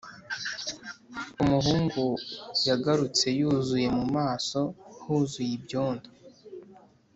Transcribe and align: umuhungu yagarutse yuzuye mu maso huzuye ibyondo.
umuhungu 1.43 2.03
yagarutse 2.67 3.25
yuzuye 3.39 3.87
mu 3.97 4.05
maso 4.15 4.59
huzuye 5.03 5.51
ibyondo. 5.57 6.09